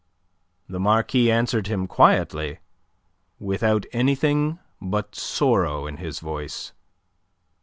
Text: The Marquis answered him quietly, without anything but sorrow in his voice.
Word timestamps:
The 0.67 0.79
Marquis 0.79 1.29
answered 1.31 1.67
him 1.67 1.85
quietly, 1.85 2.57
without 3.39 3.85
anything 3.93 4.57
but 4.81 5.13
sorrow 5.13 5.85
in 5.85 5.97
his 5.97 6.19
voice. 6.19 6.73